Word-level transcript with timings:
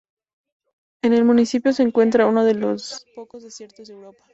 En 1.03 1.13
el 1.13 1.23
municipio 1.25 1.73
se 1.73 1.83
encuentra 1.83 2.25
uno 2.25 2.43
de 2.43 2.55
los 2.55 3.05
pocos 3.13 3.43
desiertos 3.43 3.87
de 3.89 3.93
Europa. 3.93 4.23